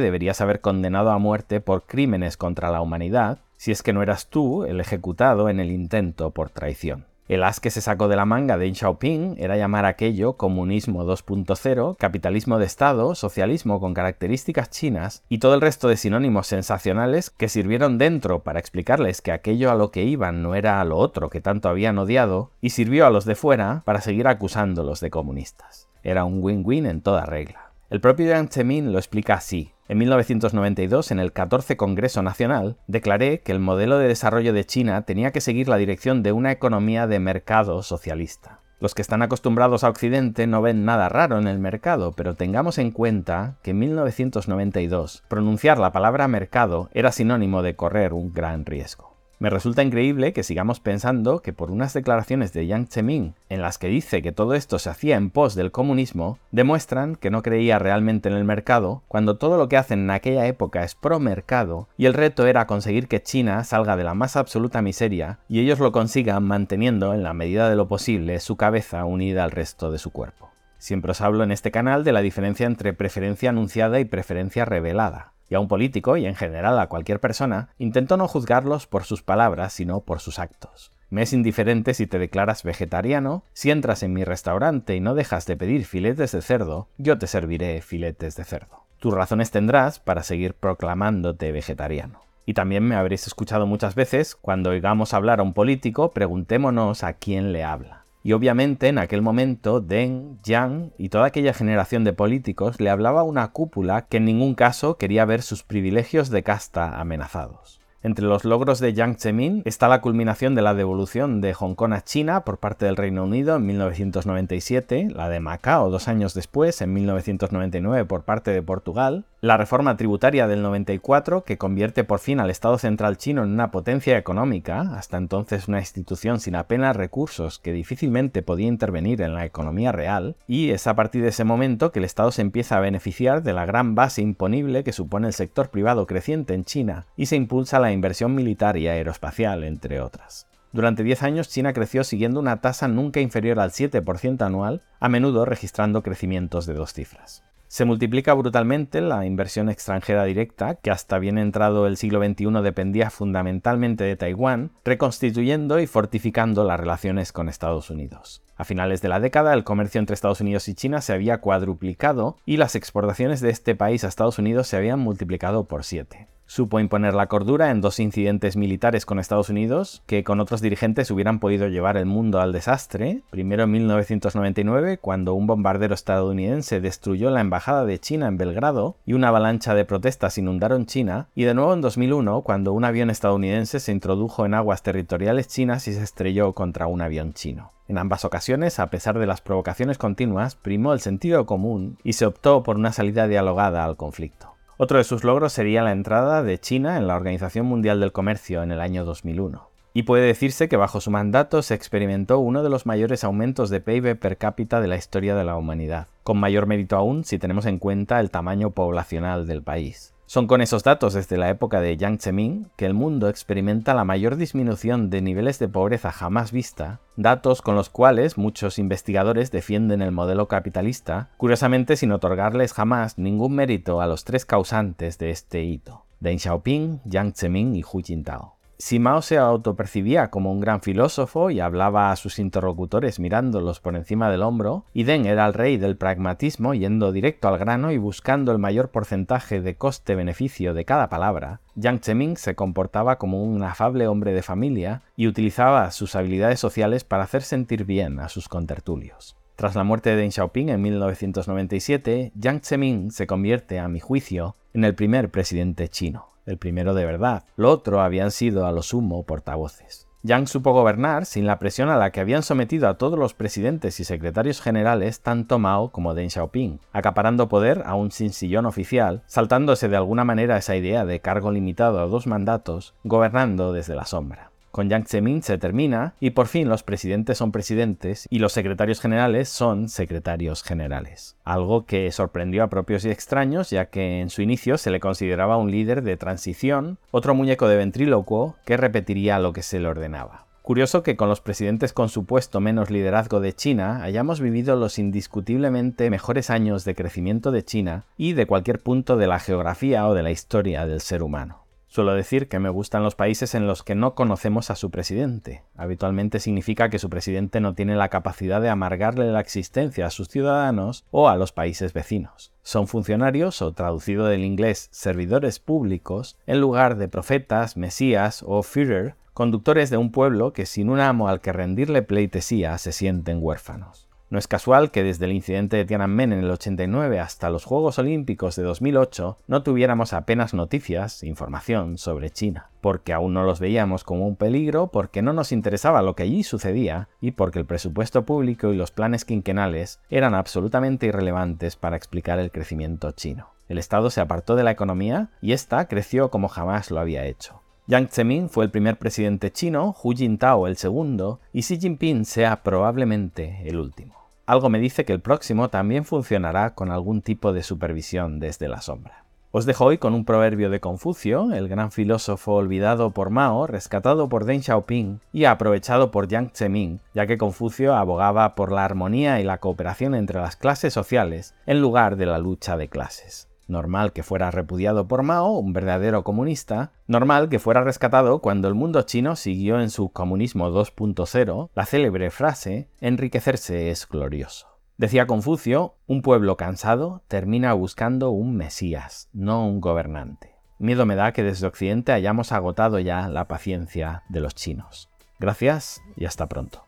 deberías 0.00 0.40
haber 0.40 0.60
condenado 0.60 1.12
a 1.12 1.18
muerte 1.18 1.60
por 1.60 1.86
crímenes 1.86 2.36
contra 2.36 2.72
la 2.72 2.80
humanidad, 2.80 3.38
si 3.56 3.70
es 3.70 3.84
que 3.84 3.92
no 3.92 4.02
eras 4.02 4.28
tú 4.28 4.64
el 4.64 4.80
ejecutado 4.80 5.48
en 5.48 5.60
el 5.60 5.70
intento 5.70 6.32
por 6.32 6.50
traición. 6.50 7.06
El 7.26 7.42
as 7.42 7.58
que 7.58 7.70
se 7.70 7.80
sacó 7.80 8.08
de 8.08 8.16
la 8.16 8.26
manga 8.26 8.58
de 8.58 8.66
Deng 8.66 8.74
Xiaoping 8.74 9.36
era 9.38 9.56
llamar 9.56 9.86
aquello 9.86 10.34
comunismo 10.34 11.06
2.0, 11.06 11.96
capitalismo 11.96 12.58
de 12.58 12.66
Estado, 12.66 13.14
socialismo 13.14 13.80
con 13.80 13.94
características 13.94 14.68
chinas 14.68 15.22
y 15.30 15.38
todo 15.38 15.54
el 15.54 15.62
resto 15.62 15.88
de 15.88 15.96
sinónimos 15.96 16.48
sensacionales 16.48 17.30
que 17.30 17.48
sirvieron 17.48 17.96
dentro 17.96 18.40
para 18.40 18.60
explicarles 18.60 19.22
que 19.22 19.32
aquello 19.32 19.70
a 19.70 19.74
lo 19.74 19.90
que 19.90 20.04
iban 20.04 20.42
no 20.42 20.54
era 20.54 20.82
a 20.82 20.84
lo 20.84 20.98
otro 20.98 21.30
que 21.30 21.40
tanto 21.40 21.70
habían 21.70 21.96
odiado 21.96 22.50
y 22.60 22.70
sirvió 22.70 23.06
a 23.06 23.10
los 23.10 23.24
de 23.24 23.36
fuera 23.36 23.80
para 23.86 24.02
seguir 24.02 24.28
acusándolos 24.28 25.00
de 25.00 25.08
comunistas. 25.08 25.88
Era 26.02 26.26
un 26.26 26.40
win-win 26.42 26.84
en 26.84 27.00
toda 27.00 27.24
regla. 27.24 27.63
El 27.90 28.00
propio 28.00 28.26
Jiang 28.26 28.48
Zemin 28.48 28.92
lo 28.92 28.98
explica 28.98 29.34
así. 29.34 29.72
En 29.88 29.98
1992, 29.98 31.10
en 31.10 31.18
el 31.18 31.32
14 31.32 31.76
Congreso 31.76 32.22
Nacional, 32.22 32.78
declaré 32.86 33.40
que 33.40 33.52
el 33.52 33.60
modelo 33.60 33.98
de 33.98 34.08
desarrollo 34.08 34.54
de 34.54 34.64
China 34.64 35.02
tenía 35.02 35.32
que 35.32 35.42
seguir 35.42 35.68
la 35.68 35.76
dirección 35.76 36.22
de 36.22 36.32
una 36.32 36.50
economía 36.50 37.06
de 37.06 37.18
mercado 37.18 37.82
socialista. 37.82 38.60
Los 38.80 38.94
que 38.94 39.02
están 39.02 39.22
acostumbrados 39.22 39.84
a 39.84 39.90
Occidente 39.90 40.46
no 40.46 40.62
ven 40.62 40.84
nada 40.84 41.10
raro 41.10 41.38
en 41.38 41.46
el 41.46 41.58
mercado, 41.58 42.12
pero 42.12 42.34
tengamos 42.34 42.78
en 42.78 42.90
cuenta 42.90 43.56
que 43.62 43.70
en 43.70 43.78
1992 43.78 45.22
pronunciar 45.28 45.78
la 45.78 45.92
palabra 45.92 46.26
mercado 46.26 46.88
era 46.92 47.12
sinónimo 47.12 47.62
de 47.62 47.76
correr 47.76 48.14
un 48.14 48.32
gran 48.32 48.64
riesgo. 48.64 49.13
Me 49.40 49.50
resulta 49.50 49.82
increíble 49.82 50.32
que 50.32 50.44
sigamos 50.44 50.78
pensando 50.78 51.40
que 51.40 51.52
por 51.52 51.72
unas 51.72 51.92
declaraciones 51.92 52.52
de 52.52 52.66
Yang 52.66 52.86
Zemin 52.86 53.34
en 53.48 53.62
las 53.62 53.78
que 53.78 53.88
dice 53.88 54.22
que 54.22 54.30
todo 54.30 54.54
esto 54.54 54.78
se 54.78 54.90
hacía 54.90 55.16
en 55.16 55.30
pos 55.30 55.54
del 55.56 55.72
comunismo, 55.72 56.38
demuestran 56.52 57.16
que 57.16 57.30
no 57.30 57.42
creía 57.42 57.80
realmente 57.80 58.28
en 58.28 58.36
el 58.36 58.44
mercado, 58.44 59.02
cuando 59.08 59.36
todo 59.36 59.58
lo 59.58 59.68
que 59.68 59.76
hacen 59.76 60.00
en 60.00 60.10
aquella 60.10 60.46
época 60.46 60.84
es 60.84 60.94
pro 60.94 61.18
mercado 61.18 61.88
y 61.96 62.06
el 62.06 62.14
reto 62.14 62.46
era 62.46 62.66
conseguir 62.66 63.08
que 63.08 63.22
China 63.22 63.64
salga 63.64 63.96
de 63.96 64.04
la 64.04 64.14
más 64.14 64.36
absoluta 64.36 64.82
miseria 64.82 65.40
y 65.48 65.60
ellos 65.60 65.80
lo 65.80 65.90
consigan 65.90 66.44
manteniendo 66.44 67.12
en 67.12 67.24
la 67.24 67.34
medida 67.34 67.68
de 67.68 67.76
lo 67.76 67.88
posible 67.88 68.38
su 68.38 68.56
cabeza 68.56 69.04
unida 69.04 69.42
al 69.42 69.50
resto 69.50 69.90
de 69.90 69.98
su 69.98 70.10
cuerpo. 70.10 70.50
Siempre 70.78 71.10
os 71.10 71.20
hablo 71.20 71.42
en 71.42 71.50
este 71.50 71.70
canal 71.70 72.04
de 72.04 72.12
la 72.12 72.20
diferencia 72.20 72.66
entre 72.66 72.92
preferencia 72.92 73.50
anunciada 73.50 73.98
y 73.98 74.04
preferencia 74.04 74.64
revelada 74.64 75.32
a 75.56 75.60
un 75.60 75.68
político, 75.68 76.16
y 76.16 76.26
en 76.26 76.34
general 76.34 76.78
a 76.78 76.88
cualquier 76.88 77.20
persona, 77.20 77.68
intento 77.78 78.16
no 78.16 78.28
juzgarlos 78.28 78.86
por 78.86 79.04
sus 79.04 79.22
palabras, 79.22 79.72
sino 79.72 80.00
por 80.00 80.20
sus 80.20 80.38
actos. 80.38 80.90
Me 81.10 81.22
es 81.22 81.32
indiferente 81.32 81.94
si 81.94 82.06
te 82.06 82.18
declaras 82.18 82.62
vegetariano, 82.64 83.44
si 83.52 83.70
entras 83.70 84.02
en 84.02 84.12
mi 84.12 84.24
restaurante 84.24 84.96
y 84.96 85.00
no 85.00 85.14
dejas 85.14 85.46
de 85.46 85.56
pedir 85.56 85.84
filetes 85.84 86.32
de 86.32 86.42
cerdo, 86.42 86.88
yo 86.98 87.18
te 87.18 87.26
serviré 87.26 87.80
filetes 87.82 88.36
de 88.36 88.44
cerdo. 88.44 88.84
Tus 88.98 89.14
razones 89.14 89.50
tendrás 89.50 90.00
para 90.00 90.22
seguir 90.22 90.54
proclamándote 90.54 91.52
vegetariano. 91.52 92.20
Y 92.46 92.54
también 92.54 92.84
me 92.84 92.96
habréis 92.96 93.26
escuchado 93.26 93.66
muchas 93.66 93.94
veces, 93.94 94.34
cuando 94.34 94.70
oigamos 94.70 95.14
hablar 95.14 95.40
a 95.40 95.42
un 95.42 95.54
político, 95.54 96.12
preguntémonos 96.12 97.04
a 97.04 97.14
quién 97.14 97.52
le 97.52 97.64
habla. 97.64 98.03
Y 98.26 98.32
obviamente 98.32 98.88
en 98.88 98.96
aquel 98.96 99.20
momento 99.20 99.82
Deng, 99.82 100.38
Jiang 100.42 100.92
y 100.96 101.10
toda 101.10 101.26
aquella 101.26 101.52
generación 101.52 102.04
de 102.04 102.14
políticos 102.14 102.80
le 102.80 102.88
hablaba 102.88 103.20
a 103.20 103.24
una 103.24 103.48
cúpula 103.48 104.06
que 104.06 104.16
en 104.16 104.24
ningún 104.24 104.54
caso 104.54 104.96
quería 104.96 105.26
ver 105.26 105.42
sus 105.42 105.62
privilegios 105.62 106.30
de 106.30 106.42
casta 106.42 106.98
amenazados. 106.98 107.83
Entre 108.04 108.26
los 108.26 108.44
logros 108.44 108.80
de 108.80 108.92
Jiang 108.92 109.16
Zemin 109.16 109.62
está 109.64 109.88
la 109.88 110.02
culminación 110.02 110.54
de 110.54 110.60
la 110.60 110.74
devolución 110.74 111.40
de 111.40 111.54
Hong 111.54 111.74
Kong 111.74 111.94
a 111.94 112.04
China 112.04 112.44
por 112.44 112.58
parte 112.58 112.84
del 112.84 112.96
Reino 112.96 113.24
Unido 113.24 113.56
en 113.56 113.64
1997, 113.64 115.08
la 115.10 115.30
de 115.30 115.40
Macao 115.40 115.88
dos 115.88 116.06
años 116.06 116.34
después, 116.34 116.82
en 116.82 116.92
1999, 116.92 118.04
por 118.04 118.24
parte 118.24 118.50
de 118.50 118.60
Portugal, 118.60 119.24
la 119.40 119.56
reforma 119.58 119.96
tributaria 119.96 120.46
del 120.46 120.62
94, 120.62 121.44
que 121.44 121.58
convierte 121.58 122.04
por 122.04 122.18
fin 122.18 122.40
al 122.40 122.50
Estado 122.50 122.78
central 122.78 123.16
chino 123.16 123.42
en 123.42 123.50
una 123.50 123.70
potencia 123.70 124.18
económica, 124.18 124.96
hasta 124.96 125.16
entonces 125.16 125.68
una 125.68 125.80
institución 125.80 126.40
sin 126.40 126.56
apenas 126.56 126.96
recursos 126.96 127.58
que 127.58 127.72
difícilmente 127.72 128.42
podía 128.42 128.68
intervenir 128.68 129.20
en 129.22 129.34
la 129.34 129.44
economía 129.46 129.92
real, 129.92 130.36
y 130.46 130.70
es 130.70 130.86
a 130.86 130.94
partir 130.94 131.22
de 131.22 131.28
ese 131.28 131.44
momento 131.44 131.92
que 131.92 132.00
el 132.00 132.06
Estado 132.06 132.32
se 132.32 132.42
empieza 132.42 132.76
a 132.76 132.80
beneficiar 132.80 133.42
de 133.42 133.52
la 133.54 133.64
gran 133.64 133.94
base 133.94 134.20
imponible 134.20 134.84
que 134.84 134.92
supone 134.92 135.26
el 135.26 135.34
sector 135.34 135.70
privado 135.70 136.06
creciente 136.06 136.52
en 136.52 136.64
China 136.64 137.06
y 137.16 137.26
se 137.26 137.36
impulsa 137.36 137.80
la 137.80 137.93
inversión 137.94 138.34
militar 138.34 138.76
y 138.76 138.88
aeroespacial, 138.88 139.64
entre 139.64 140.00
otras. 140.00 140.46
Durante 140.72 141.04
10 141.04 141.22
años 141.22 141.48
China 141.48 141.72
creció 141.72 142.02
siguiendo 142.02 142.40
una 142.40 142.60
tasa 142.60 142.88
nunca 142.88 143.20
inferior 143.20 143.60
al 143.60 143.70
7% 143.70 144.42
anual, 144.42 144.82
a 144.98 145.08
menudo 145.08 145.44
registrando 145.44 146.02
crecimientos 146.02 146.66
de 146.66 146.74
dos 146.74 146.92
cifras. 146.92 147.44
Se 147.68 147.84
multiplica 147.84 148.34
brutalmente 148.34 149.00
la 149.00 149.26
inversión 149.26 149.68
extranjera 149.68 150.24
directa, 150.24 150.76
que 150.76 150.90
hasta 150.90 151.18
bien 151.18 151.38
entrado 151.38 151.86
el 151.86 151.96
siglo 151.96 152.22
XXI 152.24 152.62
dependía 152.62 153.10
fundamentalmente 153.10 154.04
de 154.04 154.16
Taiwán, 154.16 154.70
reconstituyendo 154.84 155.80
y 155.80 155.86
fortificando 155.86 156.62
las 156.64 156.78
relaciones 156.78 157.32
con 157.32 157.48
Estados 157.48 157.90
Unidos. 157.90 158.42
A 158.56 158.64
finales 158.64 159.02
de 159.02 159.08
la 159.08 159.18
década, 159.18 159.54
el 159.54 159.64
comercio 159.64 159.98
entre 159.98 160.14
Estados 160.14 160.40
Unidos 160.40 160.68
y 160.68 160.74
China 160.74 161.00
se 161.00 161.12
había 161.12 161.38
cuadruplicado 161.38 162.36
y 162.46 162.58
las 162.58 162.76
exportaciones 162.76 163.40
de 163.40 163.50
este 163.50 163.74
país 163.74 164.04
a 164.04 164.08
Estados 164.08 164.38
Unidos 164.38 164.68
se 164.68 164.76
habían 164.76 165.00
multiplicado 165.00 165.66
por 165.66 165.82
7. 165.82 166.28
Supo 166.46 166.78
imponer 166.78 167.14
la 167.14 167.26
cordura 167.26 167.70
en 167.70 167.80
dos 167.80 167.98
incidentes 167.98 168.56
militares 168.56 169.06
con 169.06 169.18
Estados 169.18 169.48
Unidos 169.48 170.02
que 170.06 170.24
con 170.24 170.40
otros 170.40 170.60
dirigentes 170.60 171.10
hubieran 171.10 171.40
podido 171.40 171.68
llevar 171.68 171.96
el 171.96 172.06
mundo 172.06 172.40
al 172.40 172.52
desastre. 172.52 173.22
Primero 173.30 173.64
en 173.64 173.70
1999, 173.70 174.98
cuando 174.98 175.34
un 175.34 175.46
bombardero 175.46 175.94
estadounidense 175.94 176.80
destruyó 176.80 177.30
la 177.30 177.40
embajada 177.40 177.84
de 177.86 177.98
China 177.98 178.28
en 178.28 178.36
Belgrado 178.36 178.96
y 179.06 179.14
una 179.14 179.28
avalancha 179.28 179.74
de 179.74 179.84
protestas 179.84 180.36
inundaron 180.36 180.86
China. 180.86 181.28
Y 181.34 181.44
de 181.44 181.54
nuevo 181.54 181.72
en 181.72 181.80
2001, 181.80 182.42
cuando 182.42 182.72
un 182.72 182.84
avión 182.84 183.10
estadounidense 183.10 183.80
se 183.80 183.92
introdujo 183.92 184.44
en 184.44 184.54
aguas 184.54 184.82
territoriales 184.82 185.48
chinas 185.48 185.88
y 185.88 185.94
se 185.94 186.02
estrelló 186.02 186.52
contra 186.52 186.86
un 186.86 187.00
avión 187.00 187.32
chino. 187.32 187.72
En 187.88 187.98
ambas 187.98 188.24
ocasiones, 188.24 188.78
a 188.78 188.88
pesar 188.88 189.18
de 189.18 189.26
las 189.26 189.40
provocaciones 189.40 189.98
continuas, 189.98 190.54
primó 190.54 190.92
el 190.92 191.00
sentido 191.00 191.44
común 191.46 191.98
y 192.02 192.14
se 192.14 192.26
optó 192.26 192.62
por 192.62 192.76
una 192.76 192.92
salida 192.92 193.28
dialogada 193.28 193.84
al 193.84 193.96
conflicto. 193.96 194.53
Otro 194.84 194.98
de 194.98 195.04
sus 195.04 195.24
logros 195.24 195.54
sería 195.54 195.82
la 195.82 195.92
entrada 195.92 196.42
de 196.42 196.60
China 196.60 196.98
en 196.98 197.06
la 197.06 197.16
Organización 197.16 197.64
Mundial 197.64 198.00
del 198.00 198.12
Comercio 198.12 198.62
en 198.62 198.70
el 198.70 198.82
año 198.82 199.06
2001. 199.06 199.70
Y 199.94 200.02
puede 200.02 200.26
decirse 200.26 200.68
que 200.68 200.76
bajo 200.76 201.00
su 201.00 201.10
mandato 201.10 201.62
se 201.62 201.72
experimentó 201.72 202.38
uno 202.38 202.62
de 202.62 202.68
los 202.68 202.84
mayores 202.84 203.24
aumentos 203.24 203.70
de 203.70 203.80
PIB 203.80 204.18
per 204.18 204.36
cápita 204.36 204.82
de 204.82 204.88
la 204.88 204.96
historia 204.96 205.34
de 205.36 205.44
la 205.44 205.56
humanidad, 205.56 206.08
con 206.22 206.38
mayor 206.38 206.66
mérito 206.66 206.96
aún 206.96 207.24
si 207.24 207.38
tenemos 207.38 207.64
en 207.64 207.78
cuenta 207.78 208.20
el 208.20 208.30
tamaño 208.30 208.72
poblacional 208.72 209.46
del 209.46 209.62
país. 209.62 210.13
Son 210.26 210.46
con 210.46 210.62
esos 210.62 210.82
datos 210.82 211.12
desde 211.12 211.36
la 211.36 211.50
época 211.50 211.80
de 211.80 211.96
Jiang 211.96 212.18
Zemin 212.18 212.70
que 212.76 212.86
el 212.86 212.94
mundo 212.94 213.28
experimenta 213.28 213.92
la 213.92 214.04
mayor 214.04 214.36
disminución 214.36 215.10
de 215.10 215.20
niveles 215.20 215.58
de 215.58 215.68
pobreza 215.68 216.12
jamás 216.12 216.50
vista, 216.50 217.00
datos 217.16 217.60
con 217.60 217.74
los 217.76 217.90
cuales 217.90 218.38
muchos 218.38 218.78
investigadores 218.78 219.50
defienden 219.50 220.00
el 220.00 220.12
modelo 220.12 220.48
capitalista, 220.48 221.28
curiosamente 221.36 221.96
sin 221.96 222.10
otorgarles 222.10 222.72
jamás 222.72 223.18
ningún 223.18 223.54
mérito 223.54 224.00
a 224.00 224.06
los 224.06 224.24
tres 224.24 224.46
causantes 224.46 225.18
de 225.18 225.30
este 225.30 225.62
hito, 225.62 226.06
Deng 226.20 226.38
Xiaoping, 226.38 227.02
Jiang 227.08 227.34
Zemin 227.34 227.76
y 227.76 227.82
Hu 227.82 228.00
Jintao. 228.02 228.53
Si 228.76 228.98
Mao 228.98 229.22
se 229.22 229.38
autopercibía 229.38 230.30
como 230.30 230.50
un 230.50 230.60
gran 230.60 230.80
filósofo 230.80 231.50
y 231.50 231.60
hablaba 231.60 232.10
a 232.10 232.16
sus 232.16 232.40
interlocutores 232.40 233.20
mirándolos 233.20 233.78
por 233.78 233.94
encima 233.94 234.30
del 234.30 234.42
hombro, 234.42 234.84
y 234.92 235.04
Deng 235.04 235.26
era 235.26 235.46
el 235.46 235.54
rey 235.54 235.76
del 235.76 235.96
pragmatismo 235.96 236.74
yendo 236.74 237.12
directo 237.12 237.46
al 237.46 237.58
grano 237.58 237.92
y 237.92 237.98
buscando 237.98 238.50
el 238.50 238.58
mayor 238.58 238.90
porcentaje 238.90 239.60
de 239.60 239.76
coste-beneficio 239.76 240.74
de 240.74 240.84
cada 240.84 241.08
palabra, 241.08 241.60
Jiang 241.80 242.00
Zemin 242.00 242.36
se 242.36 242.56
comportaba 242.56 243.16
como 243.16 243.44
un 243.44 243.62
afable 243.62 244.08
hombre 244.08 244.32
de 244.32 244.42
familia 244.42 245.02
y 245.16 245.28
utilizaba 245.28 245.90
sus 245.92 246.16
habilidades 246.16 246.58
sociales 246.58 247.04
para 247.04 247.24
hacer 247.24 247.42
sentir 247.42 247.84
bien 247.84 248.18
a 248.18 248.28
sus 248.28 248.48
contertulios. 248.48 249.36
Tras 249.54 249.76
la 249.76 249.84
muerte 249.84 250.10
de 250.10 250.16
Deng 250.16 250.32
Xiaoping 250.32 250.70
en 250.70 250.82
1997, 250.82 252.32
Jiang 252.40 252.60
Zemin 252.60 253.12
se 253.12 253.28
convierte, 253.28 253.78
a 253.78 253.86
mi 253.86 254.00
juicio, 254.00 254.56
en 254.72 254.82
el 254.82 254.96
primer 254.96 255.30
presidente 255.30 255.88
chino 255.88 256.33
el 256.46 256.58
primero 256.58 256.94
de 256.94 257.04
verdad. 257.04 257.44
Lo 257.56 257.70
otro 257.70 258.00
habían 258.00 258.30
sido 258.30 258.66
a 258.66 258.72
lo 258.72 258.82
sumo 258.82 259.24
portavoces. 259.24 260.08
Yang 260.22 260.48
supo 260.48 260.72
gobernar 260.72 261.26
sin 261.26 261.46
la 261.46 261.58
presión 261.58 261.90
a 261.90 261.98
la 261.98 262.10
que 262.10 262.20
habían 262.20 262.42
sometido 262.42 262.88
a 262.88 262.96
todos 262.96 263.18
los 263.18 263.34
presidentes 263.34 264.00
y 264.00 264.04
secretarios 264.04 264.62
generales 264.62 265.20
tanto 265.20 265.58
Mao 265.58 265.92
como 265.92 266.14
Deng 266.14 266.30
Xiaoping, 266.30 266.80
acaparando 266.92 267.50
poder 267.50 267.82
aún 267.84 268.10
sin 268.10 268.32
sillón 268.32 268.64
oficial, 268.64 269.22
saltándose 269.26 269.88
de 269.88 269.96
alguna 269.96 270.24
manera 270.24 270.56
esa 270.56 270.76
idea 270.76 271.04
de 271.04 271.20
cargo 271.20 271.50
limitado 271.50 272.00
a 272.00 272.06
dos 272.06 272.26
mandatos, 272.26 272.94
gobernando 273.04 273.74
desde 273.74 273.94
la 273.94 274.06
sombra. 274.06 274.53
Con 274.74 274.88
Jiang 274.88 275.06
Zemin 275.06 275.40
se 275.44 275.56
termina 275.56 276.14
y 276.18 276.30
por 276.30 276.48
fin 276.48 276.68
los 276.68 276.82
presidentes 276.82 277.38
son 277.38 277.52
presidentes 277.52 278.26
y 278.28 278.40
los 278.40 278.52
secretarios 278.52 279.00
generales 279.00 279.48
son 279.48 279.88
secretarios 279.88 280.64
generales. 280.64 281.36
Algo 281.44 281.86
que 281.86 282.10
sorprendió 282.10 282.64
a 282.64 282.70
propios 282.70 283.04
y 283.04 283.10
extraños 283.10 283.70
ya 283.70 283.84
que 283.84 284.18
en 284.20 284.30
su 284.30 284.42
inicio 284.42 284.76
se 284.76 284.90
le 284.90 284.98
consideraba 284.98 285.58
un 285.58 285.70
líder 285.70 286.02
de 286.02 286.16
transición, 286.16 286.98
otro 287.12 287.36
muñeco 287.36 287.68
de 287.68 287.76
ventrílocuo 287.76 288.56
que 288.64 288.76
repetiría 288.76 289.38
lo 289.38 289.52
que 289.52 289.62
se 289.62 289.78
le 289.78 289.86
ordenaba. 289.86 290.46
Curioso 290.62 291.04
que 291.04 291.14
con 291.14 291.28
los 291.28 291.40
presidentes 291.40 291.92
con 291.92 292.08
supuesto 292.08 292.58
menos 292.58 292.90
liderazgo 292.90 293.38
de 293.38 293.52
China 293.52 294.02
hayamos 294.02 294.40
vivido 294.40 294.74
los 294.74 294.98
indiscutiblemente 294.98 296.10
mejores 296.10 296.50
años 296.50 296.84
de 296.84 296.96
crecimiento 296.96 297.52
de 297.52 297.64
China 297.64 298.06
y 298.16 298.32
de 298.32 298.46
cualquier 298.46 298.82
punto 298.82 299.16
de 299.16 299.28
la 299.28 299.38
geografía 299.38 300.08
o 300.08 300.14
de 300.14 300.24
la 300.24 300.32
historia 300.32 300.84
del 300.84 301.00
ser 301.00 301.22
humano. 301.22 301.63
Suelo 301.94 302.12
decir 302.12 302.48
que 302.48 302.58
me 302.58 302.70
gustan 302.70 303.04
los 303.04 303.14
países 303.14 303.54
en 303.54 303.68
los 303.68 303.84
que 303.84 303.94
no 303.94 304.16
conocemos 304.16 304.68
a 304.68 304.74
su 304.74 304.90
presidente. 304.90 305.62
Habitualmente 305.76 306.40
significa 306.40 306.88
que 306.88 306.98
su 306.98 307.08
presidente 307.08 307.60
no 307.60 307.74
tiene 307.74 307.94
la 307.94 308.08
capacidad 308.08 308.60
de 308.60 308.68
amargarle 308.68 309.30
la 309.30 309.38
existencia 309.38 310.06
a 310.06 310.10
sus 310.10 310.26
ciudadanos 310.26 311.04
o 311.12 311.28
a 311.28 311.36
los 311.36 311.52
países 311.52 311.92
vecinos. 311.92 312.52
Son 312.64 312.88
funcionarios, 312.88 313.62
o 313.62 313.70
traducido 313.74 314.26
del 314.26 314.44
inglés 314.44 314.88
servidores 314.90 315.60
públicos, 315.60 316.36
en 316.48 316.60
lugar 316.60 316.96
de 316.96 317.06
profetas, 317.06 317.76
mesías 317.76 318.44
o 318.44 318.64
Führer, 318.64 319.14
conductores 319.32 319.88
de 319.88 319.96
un 319.96 320.10
pueblo 320.10 320.52
que 320.52 320.66
sin 320.66 320.90
un 320.90 320.98
amo 320.98 321.28
al 321.28 321.40
que 321.40 321.52
rendirle 321.52 322.02
pleitesía 322.02 322.76
se 322.78 322.90
sienten 322.90 323.38
huérfanos. 323.40 324.08
No 324.34 324.40
es 324.40 324.48
casual 324.48 324.90
que 324.90 325.04
desde 325.04 325.26
el 325.26 325.32
incidente 325.32 325.76
de 325.76 325.84
Tiananmen 325.84 326.32
en 326.32 326.40
el 326.40 326.50
89 326.50 327.20
hasta 327.20 327.50
los 327.50 327.64
Juegos 327.64 328.00
Olímpicos 328.00 328.56
de 328.56 328.64
2008 328.64 329.38
no 329.46 329.62
tuviéramos 329.62 330.12
apenas 330.12 330.54
noticias, 330.54 331.22
información 331.22 331.98
sobre 331.98 332.30
China, 332.30 332.68
porque 332.80 333.12
aún 333.12 333.32
no 333.32 333.44
los 333.44 333.60
veíamos 333.60 334.02
como 334.02 334.26
un 334.26 334.34
peligro, 334.34 334.88
porque 334.88 335.22
no 335.22 335.32
nos 335.32 335.52
interesaba 335.52 336.02
lo 336.02 336.16
que 336.16 336.24
allí 336.24 336.42
sucedía 336.42 337.08
y 337.20 337.30
porque 337.30 337.60
el 337.60 337.64
presupuesto 337.64 338.24
público 338.24 338.72
y 338.72 338.76
los 338.76 338.90
planes 338.90 339.24
quinquenales 339.24 340.00
eran 340.10 340.34
absolutamente 340.34 341.06
irrelevantes 341.06 341.76
para 341.76 341.96
explicar 341.96 342.40
el 342.40 342.50
crecimiento 342.50 343.12
chino. 343.12 343.50
El 343.68 343.78
Estado 343.78 344.10
se 344.10 344.20
apartó 344.20 344.56
de 344.56 344.64
la 344.64 344.72
economía 344.72 345.28
y 345.42 345.52
ésta 345.52 345.86
creció 345.86 346.32
como 346.32 346.48
jamás 346.48 346.90
lo 346.90 346.98
había 346.98 347.24
hecho. 347.24 347.60
Jiang 347.86 348.08
Zemin 348.08 348.48
fue 348.48 348.64
el 348.64 348.72
primer 348.72 348.98
presidente 348.98 349.52
chino, 349.52 349.94
Hu 350.02 350.12
Jintao 350.12 350.66
el 350.66 350.76
segundo, 350.76 351.38
y 351.52 351.62
Xi 351.62 351.78
Jinping 351.78 352.24
sea 352.24 352.64
probablemente 352.64 353.62
el 353.66 353.78
último. 353.78 354.23
Algo 354.46 354.68
me 354.68 354.78
dice 354.78 355.06
que 355.06 355.14
el 355.14 355.20
próximo 355.20 355.70
también 355.70 356.04
funcionará 356.04 356.74
con 356.74 356.90
algún 356.90 357.22
tipo 357.22 357.52
de 357.54 357.62
supervisión 357.62 358.40
desde 358.40 358.68
la 358.68 358.82
sombra. 358.82 359.24
Os 359.52 359.66
dejo 359.66 359.84
hoy 359.84 359.98
con 359.98 360.14
un 360.14 360.24
proverbio 360.24 360.68
de 360.68 360.80
Confucio, 360.80 361.52
el 361.52 361.68
gran 361.68 361.92
filósofo 361.92 362.54
olvidado 362.54 363.12
por 363.12 363.30
Mao, 363.30 363.66
rescatado 363.66 364.28
por 364.28 364.44
Deng 364.44 364.62
Xiaoping 364.62 365.20
y 365.32 365.44
aprovechado 365.44 366.10
por 366.10 366.28
Jiang 366.28 366.50
Zemin, 366.52 367.00
ya 367.14 367.26
que 367.26 367.38
Confucio 367.38 367.94
abogaba 367.94 368.54
por 368.56 368.72
la 368.72 368.84
armonía 368.84 369.40
y 369.40 369.44
la 369.44 369.58
cooperación 369.58 370.14
entre 370.14 370.40
las 370.40 370.56
clases 370.56 370.92
sociales 370.92 371.54
en 371.66 371.80
lugar 371.80 372.16
de 372.16 372.26
la 372.26 372.38
lucha 372.38 372.76
de 372.76 372.88
clases. 372.88 373.48
Normal 373.66 374.12
que 374.12 374.22
fuera 374.22 374.50
repudiado 374.50 375.08
por 375.08 375.22
Mao, 375.22 375.58
un 375.58 375.72
verdadero 375.72 376.24
comunista, 376.24 376.92
normal 377.06 377.48
que 377.48 377.58
fuera 377.58 377.82
rescatado 377.82 378.40
cuando 378.40 378.68
el 378.68 378.74
mundo 378.74 379.02
chino 379.02 379.36
siguió 379.36 379.80
en 379.80 379.90
su 379.90 380.10
comunismo 380.10 380.70
2.0 380.70 381.70
la 381.74 381.86
célebre 381.86 382.30
frase 382.30 382.88
enriquecerse 383.00 383.90
es 383.90 384.08
glorioso. 384.08 384.68
Decía 384.96 385.26
Confucio, 385.26 385.96
un 386.06 386.22
pueblo 386.22 386.56
cansado 386.56 387.22
termina 387.26 387.72
buscando 387.72 388.30
un 388.30 388.56
Mesías, 388.56 389.28
no 389.32 389.66
un 389.66 389.80
gobernante. 389.80 390.54
Miedo 390.78 391.06
me 391.06 391.16
da 391.16 391.32
que 391.32 391.42
desde 391.42 391.66
Occidente 391.66 392.12
hayamos 392.12 392.52
agotado 392.52 392.98
ya 392.98 393.28
la 393.28 393.48
paciencia 393.48 394.22
de 394.28 394.40
los 394.40 394.54
chinos. 394.54 395.08
Gracias 395.40 396.00
y 396.16 396.26
hasta 396.26 396.48
pronto. 396.48 396.84